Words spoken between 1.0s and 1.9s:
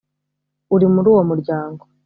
uwo muryango